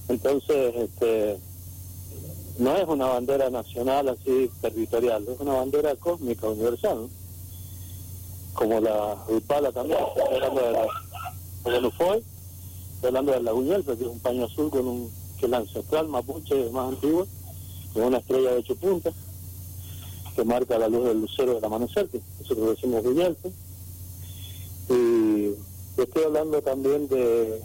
Entonces, 0.09 0.75
este, 0.75 1.39
no 2.57 2.75
es 2.75 2.87
una 2.87 3.05
bandera 3.05 3.49
nacional 3.49 4.09
así 4.09 4.49
territorial, 4.59 5.25
es 5.27 5.39
una 5.39 5.53
bandera 5.53 5.95
cósmica 5.95 6.47
universal, 6.49 7.07
como 8.53 8.81
la 8.81 9.15
Upala 9.29 9.71
también, 9.71 9.99
estoy 9.99 10.35
hablando 10.35 10.61
de 10.61 10.71
la, 10.71 10.81
de 11.79 11.87
estoy 11.87 13.07
hablando 13.07 13.31
de 13.31 13.41
la 13.41 13.51
Guñelpe, 13.51 13.95
que 13.97 14.03
es 14.03 14.09
un 14.09 14.19
paño 14.19 14.45
azul 14.45 14.69
con 14.69 14.87
un 14.87 15.19
que 15.39 15.45
es 15.45 15.51
la 15.51 15.57
ancestral 15.57 16.07
mapuche 16.09 16.69
más 16.71 16.89
antiguo, 16.89 17.25
con 17.93 18.03
una 18.03 18.17
estrella 18.17 18.51
de 18.51 18.57
ocho 18.57 18.75
puntas, 18.75 19.13
que 20.35 20.43
marca 20.43 20.77
la 20.77 20.89
luz 20.89 21.05
del 21.05 21.21
lucero 21.21 21.53
del 21.53 21.63
amanecer, 21.63 22.09
que 22.09 22.19
nosotros 22.41 22.71
decimos 22.71 23.03
Guñelpe. 23.03 23.51
Y 24.89 25.53
estoy 26.01 26.23
hablando 26.23 26.61
también 26.61 27.07
de 27.07 27.61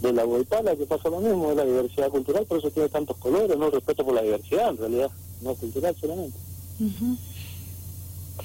de 0.00 0.12
la 0.12 0.24
Huaypala, 0.24 0.76
que 0.76 0.86
pasa 0.86 1.08
lo 1.08 1.20
mismo, 1.20 1.48
de 1.50 1.56
la 1.56 1.64
diversidad 1.64 2.10
cultural, 2.10 2.44
por 2.46 2.58
eso 2.58 2.70
tiene 2.70 2.88
tantos 2.88 3.16
colores, 3.16 3.56
no 3.58 3.70
respeto 3.70 4.04
por 4.04 4.14
la 4.14 4.22
diversidad, 4.22 4.70
en 4.70 4.76
realidad, 4.78 5.10
no 5.42 5.54
cultural 5.54 5.96
solamente. 6.00 6.38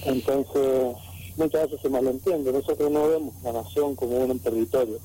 Entonces, 0.06 0.96
muchas 1.38 1.64
veces 1.64 1.80
se 1.82 1.90
malentiende, 1.90 2.52
nosotros 2.52 2.92
no 2.92 3.08
vemos 3.08 3.34
la 3.44 3.54
nación 3.54 3.96
como 3.96 4.18
un 4.18 4.40
territorio, 4.40 4.98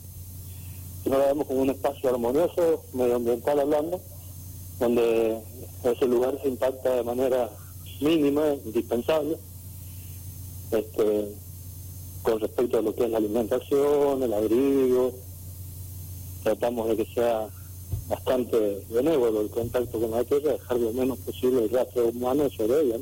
sino 1.04 1.18
la 1.18 1.26
vemos 1.26 1.46
como 1.46 1.60
un 1.60 1.70
espacio 1.70 2.08
armonioso, 2.08 2.82
medioambiental 2.94 3.60
hablando, 3.60 4.00
donde 4.80 5.40
ese 5.84 6.06
lugar 6.06 6.38
se 6.42 6.48
impacta 6.48 6.96
de 6.96 7.02
manera 7.02 7.50
mínima, 8.00 8.54
indispensable, 8.64 9.36
este, 10.70 11.28
con 12.22 12.40
respecto 12.40 12.78
a 12.78 12.82
lo 12.82 12.94
que 12.94 13.04
es 13.04 13.10
la 13.10 13.18
alimentación, 13.18 14.22
el 14.22 14.32
abrigo, 14.32 15.12
tratamos 16.42 16.88
de 16.88 16.96
que 16.96 17.14
sea 17.14 17.48
bastante 18.08 18.84
benévolo 18.90 19.42
el 19.42 19.50
contacto 19.50 20.00
con 20.00 20.10
la 20.10 20.24
tierra, 20.24 20.52
dejar 20.52 20.78
lo 20.78 20.92
menos 20.92 21.18
posible 21.18 21.64
el 21.64 21.70
rastro 21.70 22.08
humano 22.08 22.48
sobre 22.50 22.80
ella. 22.80 22.96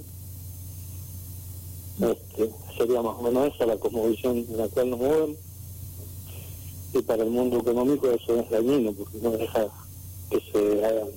Este, 2.00 2.50
sería 2.76 3.00
más 3.00 3.16
o 3.18 3.22
menos 3.22 3.54
esa 3.54 3.66
la 3.66 3.76
cosmovisión 3.76 4.38
en 4.38 4.58
la 4.58 4.68
cual 4.68 4.90
nos 4.90 4.98
movemos. 4.98 5.36
Y 6.92 7.02
para 7.02 7.22
el 7.22 7.30
mundo 7.30 7.58
económico 7.58 8.10
eso 8.10 8.40
es 8.40 8.50
dañino, 8.50 8.92
porque 8.92 9.18
no 9.18 9.30
deja 9.30 9.66
que 10.30 10.40
se 10.52 10.84
hagan 10.84 11.08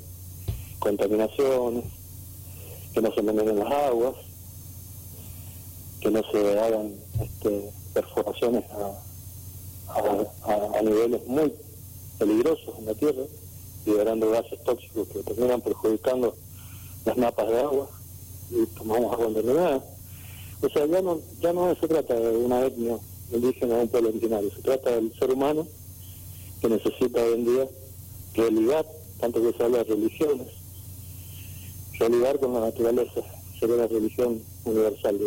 contaminaciones, 0.79 1.85
que 2.93 3.01
no 3.01 3.13
se 3.13 3.19
envenenen 3.19 3.59
las 3.59 3.71
aguas, 3.71 4.15
que 6.01 6.11
no 6.11 6.21
se 6.31 6.59
hagan 6.59 6.93
este, 7.21 7.69
perforaciones 7.93 8.63
a, 8.71 10.77
a 10.77 10.81
niveles 10.81 11.25
muy 11.27 11.53
peligrosos 12.19 12.77
en 12.77 12.85
la 12.85 12.93
Tierra, 12.93 13.23
liberando 13.85 14.29
gases 14.29 14.63
tóxicos 14.63 15.07
que 15.07 15.23
terminan 15.23 15.61
perjudicando 15.61 16.35
las 17.05 17.17
napas 17.17 17.47
de 17.47 17.59
agua 17.59 17.89
y 18.51 18.65
tomamos 18.77 19.13
agua 19.13 19.27
envenenada. 19.27 19.83
O 20.61 20.69
sea, 20.69 20.85
ya 20.85 21.01
no, 21.01 21.19
ya 21.41 21.53
no 21.53 21.73
se 21.75 21.87
trata 21.87 22.13
de 22.13 22.37
una 22.37 22.65
etnia 22.65 22.97
indígena 23.31 23.75
o 23.75 23.81
un 23.81 23.87
pueblo 23.87 24.09
originario, 24.09 24.51
se 24.51 24.61
trata 24.61 24.91
del 24.91 25.13
ser 25.17 25.31
humano 25.31 25.65
que 26.61 26.67
necesita 26.67 27.23
hoy 27.23 27.33
en 27.33 27.45
día 27.45 27.67
realidad, 28.35 28.85
tanto 29.19 29.41
que 29.41 29.57
se 29.57 29.63
habla 29.63 29.79
de 29.79 29.83
religiones, 29.85 30.47
realidad 31.97 32.39
con 32.39 32.53
la 32.53 32.61
naturaleza, 32.61 33.21
sería 33.59 33.77
la 33.77 33.87
religión 33.87 34.41
universal, 34.65 35.19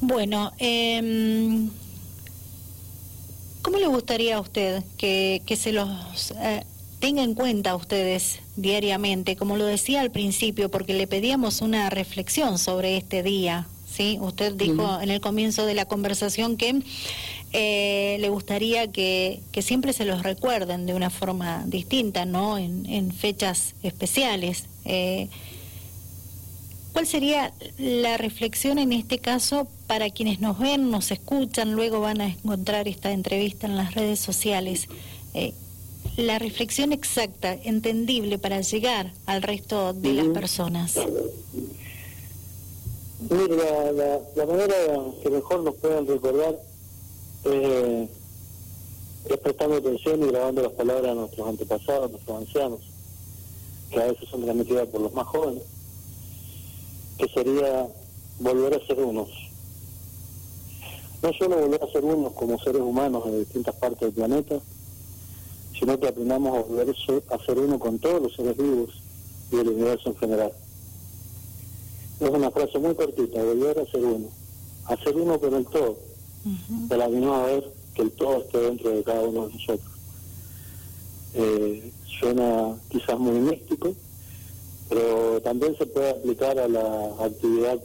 Bueno, 0.00 0.52
eh, 0.58 1.68
¿Cómo 3.66 3.78
le 3.78 3.88
gustaría 3.88 4.36
a 4.36 4.40
usted 4.40 4.84
que, 4.96 5.42
se 5.58 5.72
los 5.72 6.30
eh, 6.40 6.62
tenga 7.00 7.24
en 7.24 7.34
cuenta 7.34 7.70
a 7.70 7.74
ustedes 7.74 8.38
diariamente? 8.54 9.34
Como 9.34 9.56
lo 9.56 9.66
decía 9.66 10.02
al 10.02 10.12
principio, 10.12 10.70
porque 10.70 10.94
le 10.94 11.08
pedíamos 11.08 11.62
una 11.62 11.90
reflexión 11.90 12.58
sobre 12.60 12.96
este 12.96 13.24
día. 13.24 13.66
¿sí? 13.92 14.18
Usted 14.20 14.52
dijo 14.54 15.00
en 15.00 15.10
el 15.10 15.20
comienzo 15.20 15.66
de 15.66 15.74
la 15.74 15.84
conversación 15.84 16.56
que 16.56 16.80
eh, 17.52 18.18
le 18.20 18.28
gustaría 18.28 18.92
que, 18.92 19.40
siempre 19.58 19.92
se 19.92 20.04
los 20.04 20.22
recuerden 20.22 20.86
de 20.86 20.94
una 20.94 21.10
forma 21.10 21.64
distinta, 21.66 22.24
¿no? 22.24 22.58
En, 22.58 23.10
fechas 23.10 23.74
especiales. 23.82 24.66
Eh, 24.84 25.28
¿Cuál 26.96 27.06
sería 27.06 27.52
la 27.76 28.16
reflexión 28.16 28.78
en 28.78 28.90
este 28.90 29.18
caso 29.18 29.68
para 29.86 30.08
quienes 30.08 30.40
nos 30.40 30.58
ven, 30.58 30.90
nos 30.90 31.10
escuchan, 31.10 31.74
luego 31.74 32.00
van 32.00 32.22
a 32.22 32.28
encontrar 32.28 32.88
esta 32.88 33.12
entrevista 33.12 33.66
en 33.66 33.76
las 33.76 33.94
redes 33.94 34.18
sociales? 34.18 34.88
Eh, 35.34 35.52
la 36.16 36.38
reflexión 36.38 36.94
exacta, 36.94 37.52
entendible 37.52 38.38
para 38.38 38.62
llegar 38.62 39.12
al 39.26 39.42
resto 39.42 39.92
de 39.92 40.14
las 40.14 40.26
personas. 40.28 40.98
Mira, 43.28 43.92
la, 44.34 44.46
manera 44.46 44.74
que 45.22 45.28
mejor 45.28 45.64
nos 45.64 45.74
puedan 45.74 46.06
recordar 46.06 46.58
eh, 47.44 48.08
es 49.28 49.36
prestando 49.36 49.76
atención 49.76 50.22
y 50.22 50.28
grabando 50.28 50.62
las 50.62 50.72
palabras 50.72 51.14
de 51.14 51.14
nuestros 51.14 51.46
antepasados, 51.46 52.10
nuestros 52.10 52.38
ancianos, 52.38 52.80
que 53.90 54.00
a 54.00 54.06
veces 54.06 54.26
son 54.30 54.44
transmitidas 54.44 54.88
por 54.88 55.02
los 55.02 55.12
más 55.12 55.26
jóvenes 55.26 55.75
que 57.18 57.28
sería 57.28 57.86
volver 58.38 58.74
a 58.74 58.86
ser 58.86 58.98
unos. 59.00 59.28
No 61.22 61.32
solo 61.32 61.58
volver 61.58 61.82
a 61.82 61.92
ser 61.92 62.04
unos 62.04 62.32
como 62.34 62.58
seres 62.58 62.82
humanos 62.82 63.24
en 63.26 63.38
distintas 63.40 63.74
partes 63.76 64.00
del 64.00 64.12
planeta, 64.12 64.60
sino 65.78 65.98
que 65.98 66.08
aprendamos 66.08 66.56
a 66.56 66.62
volver 66.62 66.94
a 67.30 67.38
ser 67.44 67.58
uno 67.58 67.78
con 67.78 67.98
todos 67.98 68.22
los 68.22 68.34
seres 68.34 68.56
vivos 68.56 68.90
y 69.50 69.56
el 69.56 69.68
universo 69.68 70.10
en 70.10 70.16
general. 70.16 70.52
Es 72.20 72.30
una 72.30 72.50
frase 72.50 72.78
muy 72.78 72.94
cortita, 72.94 73.42
volver 73.42 73.78
a 73.78 73.90
ser 73.90 74.04
uno. 74.04 74.28
A 74.86 74.96
ser 74.96 75.16
uno 75.16 75.38
con 75.38 75.54
el 75.54 75.66
todo, 75.66 75.98
de 76.44 76.96
la 76.96 77.08
misma 77.08 77.42
vez 77.42 77.64
que 77.94 78.02
el 78.02 78.12
todo 78.12 78.42
esté 78.42 78.58
dentro 78.58 78.90
de 78.90 79.02
cada 79.02 79.22
uno 79.22 79.48
de 79.48 79.54
nosotros. 79.54 79.92
Eh, 81.34 81.92
suena 82.20 82.76
quizás 82.88 83.18
muy 83.18 83.38
místico, 83.40 83.94
pero 84.88 85.40
también 85.42 85.76
se 85.76 85.86
puede 85.86 86.10
aplicar 86.10 86.58
a 86.58 86.68
la 86.68 87.10
actividad 87.20 87.78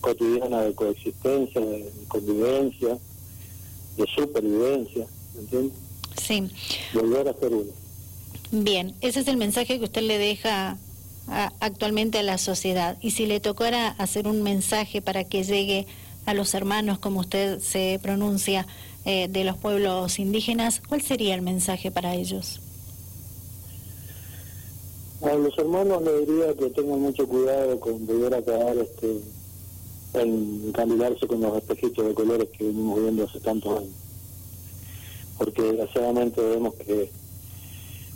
cotidiana 0.00 0.62
de 0.62 0.74
coexistencia, 0.74 1.60
de 1.60 1.90
convivencia, 2.08 2.98
de 3.96 4.06
supervivencia, 4.14 5.06
¿entiendes? 5.38 5.76
Sí. 6.16 6.48
Volver 6.94 7.28
a 7.28 7.34
ser 7.34 7.52
uno. 7.52 7.70
Bien, 8.52 8.94
ese 9.00 9.20
es 9.20 9.28
el 9.28 9.36
mensaje 9.36 9.78
que 9.78 9.84
usted 9.84 10.02
le 10.02 10.18
deja 10.18 10.78
actualmente 11.60 12.18
a 12.18 12.22
la 12.22 12.38
sociedad. 12.38 12.96
Y 13.00 13.12
si 13.12 13.26
le 13.26 13.38
tocara 13.38 13.88
hacer 13.88 14.26
un 14.26 14.42
mensaje 14.42 15.00
para 15.00 15.24
que 15.24 15.44
llegue 15.44 15.86
a 16.26 16.34
los 16.34 16.54
hermanos, 16.54 16.98
como 16.98 17.20
usted 17.20 17.60
se 17.60 18.00
pronuncia, 18.02 18.66
eh, 19.06 19.28
de 19.28 19.44
los 19.44 19.56
pueblos 19.56 20.18
indígenas, 20.18 20.82
¿cuál 20.86 21.00
sería 21.00 21.34
el 21.34 21.40
mensaje 21.40 21.90
para 21.90 22.14
ellos? 22.14 22.60
A 25.22 25.34
los 25.34 25.56
hermanos 25.58 26.02
le 26.02 26.24
diría 26.24 26.54
que 26.54 26.70
tengan 26.70 26.98
mucho 26.98 27.28
cuidado 27.28 27.78
con 27.78 28.06
volver 28.06 28.34
a 28.34 28.42
caer 28.42 28.78
este, 28.78 29.20
en 30.14 30.72
candidarse 30.72 31.26
con 31.26 31.42
los 31.42 31.58
espejitos 31.58 32.06
de 32.06 32.14
colores 32.14 32.48
que 32.56 32.64
venimos 32.64 33.02
viendo 33.02 33.24
hace 33.24 33.38
tantos 33.40 33.80
años. 33.80 33.92
Porque 35.36 35.60
desgraciadamente 35.60 36.40
vemos 36.40 36.74
que 36.74 37.10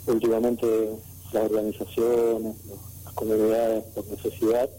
últimamente 0.06 0.96
las 1.32 1.44
organizaciones, 1.44 2.56
las 3.04 3.12
comunidades 3.12 3.84
por 3.94 4.06
necesidad, 4.06 4.70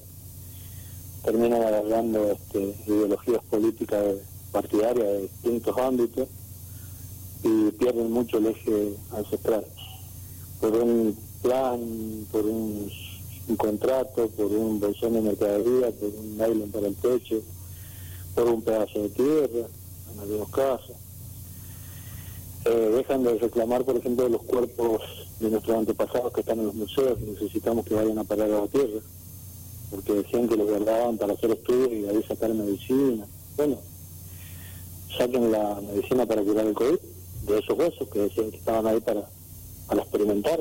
terminan 1.24 1.62
agarrando 1.62 2.32
este, 2.32 2.76
ideologías 2.88 3.44
políticas 3.52 4.04
partidarias 4.52 5.06
de 5.06 5.22
distintos 5.22 5.78
ámbitos 5.78 6.28
y 7.44 7.72
pierden 7.74 8.12
mucho 8.12 8.40
el 8.40 8.48
eje 8.48 8.96
ancestral. 9.12 9.64
por 10.60 10.74
un 10.74 11.25
plan, 11.46 12.26
por 12.32 12.44
un, 12.44 12.92
contrato, 13.56 14.28
por 14.30 14.48
un 14.48 14.80
bolsón 14.80 15.14
de 15.14 15.22
mercadería, 15.22 15.92
por 15.92 16.10
un 16.10 16.38
nylon 16.38 16.72
para 16.72 16.88
el 16.88 16.96
techo, 16.96 17.40
por 18.34 18.48
un 18.48 18.64
pedazo 18.64 19.04
de 19.04 19.10
tierra, 19.10 19.68
en 20.12 20.20
algunos 20.20 20.50
casos. 20.50 20.96
Eh, 22.66 22.92
dejan 22.96 23.24
de 23.24 23.38
reclamar, 23.38 23.86
por 23.86 23.96
ejemplo, 23.96 24.28
los 24.28 24.42
cuerpos 24.42 25.04
de 25.40 25.52
nuestros 25.52 25.78
antepasados 25.78 26.34
que 26.34 26.42
están 26.42 26.60
en 26.60 26.66
los 26.66 26.74
museos 26.74 27.20
y 27.22 27.30
necesitamos 27.30 27.86
que 27.86 27.94
vayan 27.94 28.18
a 28.18 28.24
parar 28.24 28.52
a 28.52 28.62
la 28.62 28.68
tierra, 28.68 29.02
porque 29.92 30.14
decían 30.14 30.50
que 30.50 30.58
los 30.58 30.68
guardaban 30.68 31.18
para 31.20 31.34
hacer 31.34 31.52
estudios 31.52 31.92
y 31.92 32.08
ahí 32.08 32.24
sacar 32.24 32.52
medicina. 32.56 33.28
Bueno, 33.56 33.78
saquen 35.16 35.52
la 35.52 35.80
medicina 35.80 36.26
para 36.26 36.42
curar 36.42 36.66
el 36.66 36.74
COVID 36.74 36.98
de 37.46 37.60
esos 37.60 37.78
huesos 37.78 38.10
que 38.10 38.20
decían 38.20 38.50
que 38.50 38.58
estaban 38.58 38.88
ahí 38.88 39.00
para, 39.00 39.30
para 39.88 40.02
experimentar. 40.02 40.60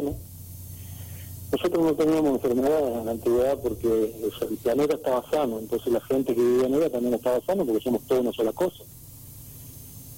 Nosotros 1.52 1.84
no 1.84 1.94
teníamos 1.94 2.34
enfermedades 2.34 2.96
en 2.96 3.06
la 3.06 3.12
antigüedad 3.12 3.58
porque 3.62 4.14
el 4.50 4.56
planeta 4.56 4.94
estaba 4.94 5.30
sano, 5.30 5.58
entonces 5.58 5.92
la 5.92 6.00
gente 6.00 6.34
que 6.34 6.40
vivía 6.40 6.66
en 6.66 6.74
ella 6.74 6.90
también 6.90 7.14
estaba 7.14 7.40
sano 7.42 7.64
porque 7.64 7.82
somos 7.82 8.02
todos 8.02 8.22
una 8.22 8.32
sola 8.32 8.52
cosa. 8.52 8.82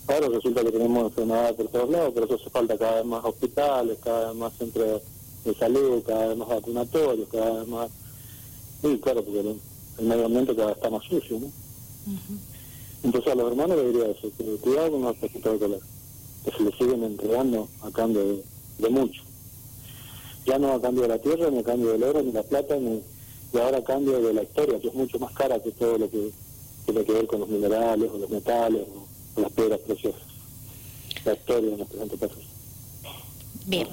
Ahora 0.08 0.28
resulta 0.28 0.62
que 0.62 0.70
tenemos 0.70 1.04
enfermedades 1.04 1.56
por 1.56 1.68
todos 1.68 1.90
lados, 1.90 2.12
pero 2.14 2.26
eso 2.26 2.36
hace 2.36 2.50
falta 2.50 2.78
cada 2.78 2.96
vez 2.96 3.04
más 3.04 3.24
hospitales, 3.24 3.98
cada 4.02 4.28
vez 4.28 4.36
más 4.36 4.52
centros 4.56 5.02
de 5.44 5.54
salud, 5.54 6.02
cada 6.06 6.28
vez 6.28 6.36
más 6.36 6.48
vacunatorios, 6.48 7.28
cada 7.30 7.58
vez 7.58 7.68
más... 7.68 7.90
Y 8.82 8.98
claro, 8.98 9.24
porque 9.24 9.40
el, 9.40 10.06
medio 10.06 10.26
ambiente 10.26 10.54
cada 10.54 10.68
vez 10.68 10.76
está 10.76 10.90
más 10.90 11.04
sucio, 11.04 11.40
¿no? 11.40 11.50
Entonces 13.02 13.32
a 13.32 13.34
los 13.34 13.50
hermanos 13.50 13.76
les 13.76 13.86
diría 13.92 14.10
eso, 14.10 14.30
que 14.36 14.44
cuidado 14.56 14.92
con 14.92 15.02
los 15.02 15.20
de 15.20 15.40
color, 15.40 15.80
que 16.44 16.50
se 16.52 16.62
les 16.62 16.74
siguen 16.76 17.02
entregando 17.02 17.68
a 17.82 17.90
cambio 17.90 18.42
de, 18.78 18.88
mucho. 18.88 19.22
Ya 20.46 20.58
no 20.58 20.72
a 20.72 20.80
cambio 20.80 21.06
la 21.08 21.18
tierra, 21.18 21.50
ni 21.50 21.58
a 21.58 21.62
cambio 21.62 21.90
del 21.92 22.02
oro, 22.04 22.22
ni 22.22 22.32
la 22.32 22.42
plata, 22.42 22.76
ni 22.76 23.02
y 23.52 23.58
ahora 23.58 23.78
a 23.78 23.84
cambio 23.84 24.20
de 24.20 24.34
la 24.34 24.42
historia, 24.42 24.78
que 24.80 24.88
es 24.88 24.94
mucho 24.94 25.18
más 25.18 25.32
cara 25.32 25.60
que 25.60 25.70
todo 25.72 25.98
lo 25.98 26.10
que 26.10 26.30
tiene 26.84 27.04
que 27.04 27.12
ver 27.12 27.26
con 27.26 27.40
los 27.40 27.48
minerales 27.48 28.10
o 28.12 28.18
los 28.18 28.30
metales 28.30 28.82
o, 29.36 29.40
las 29.40 29.52
piedras 29.52 29.80
preciosas. 29.80 30.22
La 31.24 31.34
historia 31.34 31.70
de 31.70 31.76
nuestros 31.76 32.02
antepasados. 32.02 32.44
Bien. 33.66 33.88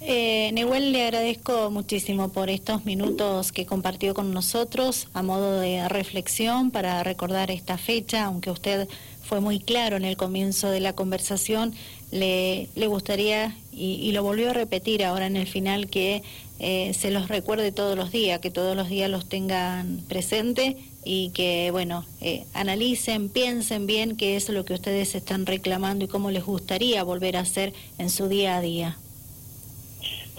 Eh, 0.00 0.50
Nehuel, 0.52 0.92
le 0.92 1.02
agradezco 1.02 1.70
muchísimo 1.70 2.28
por 2.28 2.50
estos 2.50 2.84
minutos 2.84 3.50
que 3.50 3.66
compartió 3.66 4.14
con 4.14 4.32
nosotros 4.32 5.08
a 5.12 5.22
modo 5.22 5.58
de 5.58 5.88
reflexión 5.88 6.70
para 6.70 7.02
recordar 7.02 7.50
esta 7.50 7.78
fecha, 7.78 8.24
aunque 8.24 8.50
usted 8.50 8.88
fue 9.28 9.40
muy 9.40 9.60
claro 9.60 9.98
en 9.98 10.06
el 10.06 10.16
comienzo 10.16 10.70
de 10.70 10.80
la 10.80 10.94
conversación, 10.94 11.74
le, 12.10 12.68
le 12.74 12.86
gustaría, 12.86 13.54
y, 13.72 14.10
lo 14.12 14.22
volvió 14.22 14.50
a 14.50 14.52
repetir 14.54 15.04
ahora 15.04 15.26
en 15.26 15.36
el 15.36 15.46
final, 15.46 15.90
que 15.90 16.22
eh, 16.58 16.94
se 16.94 17.10
los 17.10 17.28
recuerde 17.28 17.70
todos 17.70 17.94
los 17.94 18.10
días, 18.10 18.40
que 18.40 18.50
todos 18.50 18.74
los 18.74 18.88
días 18.88 19.10
los 19.10 19.28
tengan 19.28 20.00
presente 20.08 20.78
y 21.04 21.28
que, 21.30 21.68
bueno, 21.72 22.06
eh, 22.22 22.46
analicen, 22.54 23.28
piensen 23.28 23.86
bien 23.86 24.16
qué 24.16 24.34
es 24.36 24.48
lo 24.48 24.64
que 24.64 24.72
ustedes 24.72 25.14
están 25.14 25.44
reclamando 25.44 26.06
y 26.06 26.08
cómo 26.08 26.30
les 26.30 26.44
gustaría 26.44 27.04
volver 27.04 27.36
a 27.36 27.40
hacer 27.40 27.74
en 27.98 28.08
su 28.08 28.28
día 28.28 28.56
a 28.56 28.62
día. 28.62 28.98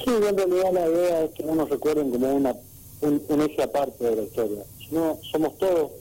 Sí, 0.04 0.10
en 0.10 0.36
realidad 0.36 0.74
la 0.74 0.90
idea 0.90 1.24
es 1.26 1.32
que 1.32 1.44
no 1.44 1.54
nos 1.54 1.70
recuerden 1.70 2.10
como 2.10 2.34
una, 2.34 2.56
un, 3.02 3.42
eje 3.44 3.62
aparte 3.62 4.04
de 4.04 4.16
la 4.16 4.24
historia, 4.24 4.64
sino 4.80 5.20
somos 5.32 5.56
todos 5.60 5.92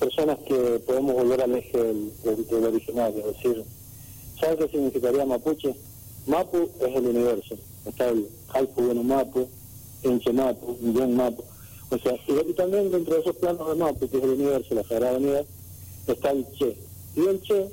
personas 0.00 0.38
que 0.48 0.82
podemos 0.86 1.14
volver 1.14 1.42
al 1.42 1.54
eje 1.54 1.76
del, 1.76 2.10
del, 2.24 2.64
original, 2.64 3.14
es 3.16 3.26
decir, 3.26 3.64
¿sabes 4.40 4.56
qué 4.56 4.68
significaría 4.68 5.26
mapuche? 5.26 5.74
Mapu 6.26 6.70
es 6.80 6.96
el 6.96 7.06
universo, 7.06 7.56
está 7.84 8.08
el 8.08 8.26
Haifu 8.48 8.80
bueno 8.80 9.02
Mapu, 9.04 9.46
Enche 10.02 10.32
Mapu, 10.32 10.78
Millón 10.80 11.14
Mapu, 11.14 11.44
o 11.90 11.98
sea, 11.98 12.14
y 12.26 12.52
también 12.54 12.90
dentro 12.90 13.14
de 13.14 13.20
esos 13.20 13.36
planos 13.36 13.68
de 13.68 13.74
Mapu, 13.74 14.08
que 14.08 14.16
es 14.16 14.24
el 14.24 14.30
universo, 14.30 14.74
la 14.74 14.84
Sagrada 14.84 15.18
Unidad, 15.18 15.44
está 16.06 16.30
el 16.30 16.46
Che, 16.52 16.76
y 17.14 17.20
el 17.20 17.42
Che 17.42 17.68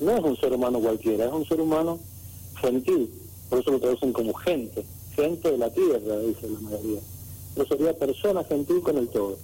no 0.00 0.16
es 0.16 0.24
un 0.24 0.36
ser 0.36 0.52
humano 0.52 0.80
cualquiera, 0.80 1.26
es 1.26 1.32
un 1.32 1.46
ser 1.46 1.60
humano 1.60 2.00
gentil, 2.60 3.08
por 3.48 3.60
eso 3.60 3.70
lo 3.70 3.78
traducen 3.78 4.12
como 4.12 4.34
gente, 4.34 4.84
gente 5.14 5.52
de 5.52 5.58
la 5.58 5.70
tierra, 5.70 6.18
dice 6.18 6.48
la 6.48 6.60
mayoría. 6.60 7.00
Pero 7.54 7.68
sería 7.68 7.92
persona 7.96 8.44
gentil 8.44 8.80
con 8.82 8.98
el 8.98 9.08
todo. 9.08 9.36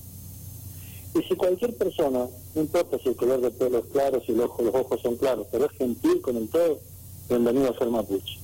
Y 1.15 1.23
si 1.23 1.37
cualquier 1.37 1.77
persona, 1.77 2.27
no 2.55 2.61
importa 2.61 2.99
si 2.99 3.11
el 3.11 3.17
color 3.17 3.41
de 3.41 3.51
pelo 3.51 3.79
es 3.79 3.85
claro, 3.93 4.21
si 4.27 4.33
los 4.33 4.47
ojos, 4.47 4.65
los 4.67 4.75
ojos 4.75 5.01
son 5.01 5.17
claros, 5.17 5.47
pero 5.53 5.67
es 5.67 5.73
gentil 5.73 6.21
con 6.21 6.37
el 6.37 6.49
todo, 6.49 6.81
bienvenido 7.29 7.71
a 7.71 7.79
ser 7.79 7.89
mapuche. 7.89 8.39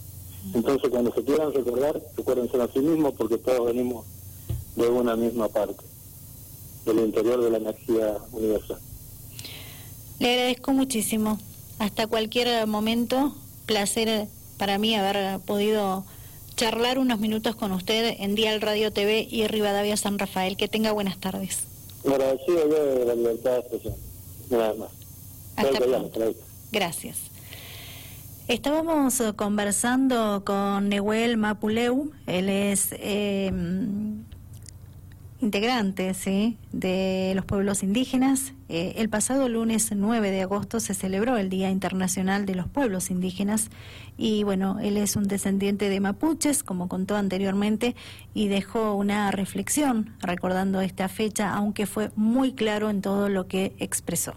Entonces 0.54 0.88
cuando 0.88 1.12
se 1.12 1.24
quieran 1.24 1.52
recordar, 1.52 2.00
recuérdense 2.16 2.62
a 2.62 2.68
sí 2.68 2.78
mismos 2.78 3.14
porque 3.16 3.38
todos 3.38 3.66
venimos 3.66 4.06
de 4.76 4.88
una 4.88 5.16
misma 5.16 5.48
parte, 5.48 5.82
del 6.86 7.00
interior 7.00 7.42
de 7.42 7.50
la 7.50 7.58
energía 7.58 8.18
universal. 8.32 8.78
Le 10.20 10.32
agradezco 10.32 10.72
muchísimo. 10.72 11.38
Hasta 11.80 12.06
cualquier 12.06 12.66
momento, 12.66 13.34
placer 13.66 14.28
para 14.58 14.78
mí 14.78 14.94
haber 14.94 15.40
podido 15.40 16.04
charlar 16.56 16.98
unos 16.98 17.18
minutos 17.18 17.56
con 17.56 17.72
usted 17.72 18.16
en 18.20 18.34
Dial 18.34 18.60
Radio 18.60 18.92
TV 18.92 19.26
y 19.28 19.46
Rivadavia 19.46 19.96
San 19.96 20.18
Rafael. 20.18 20.56
Que 20.56 20.68
tenga 20.68 20.92
buenas 20.92 21.18
tardes. 21.18 21.69
Agradecido 22.04 22.68
yo 22.68 22.84
de 22.84 23.04
la 23.04 23.14
libertad 23.14 23.52
de 23.52 23.58
expresión. 23.58 23.94
Nada 24.50 24.74
más. 24.74 24.90
Hasta 25.56 25.78
Gracias. 26.72 27.18
Estábamos 28.48 29.22
conversando 29.36 30.42
con 30.44 30.88
Nehuel 30.88 31.36
Mapuleu, 31.36 32.10
él 32.26 32.48
es 32.48 32.88
eh, 32.92 33.52
integrante 35.40 36.12
¿sí? 36.14 36.58
de 36.72 37.32
los 37.34 37.44
pueblos 37.44 37.82
indígenas. 37.82 38.52
Eh, 38.68 38.94
el 38.96 39.08
pasado 39.08 39.48
lunes 39.48 39.90
9 39.94 40.30
de 40.30 40.42
agosto 40.42 40.80
se 40.80 40.94
celebró 40.94 41.36
el 41.36 41.48
Día 41.48 41.70
Internacional 41.70 42.46
de 42.46 42.54
los 42.54 42.68
Pueblos 42.68 43.10
Indígenas 43.10 43.70
y 44.16 44.44
bueno, 44.44 44.78
él 44.80 44.96
es 44.96 45.16
un 45.16 45.26
descendiente 45.28 45.88
de 45.88 46.00
mapuches, 46.00 46.62
como 46.62 46.88
contó 46.88 47.16
anteriormente, 47.16 47.96
y 48.34 48.48
dejó 48.48 48.94
una 48.94 49.30
reflexión 49.30 50.14
recordando 50.20 50.80
esta 50.82 51.08
fecha, 51.08 51.54
aunque 51.54 51.86
fue 51.86 52.10
muy 52.16 52.52
claro 52.52 52.90
en 52.90 53.00
todo 53.00 53.28
lo 53.28 53.46
que 53.46 53.72
expresó. 53.78 54.34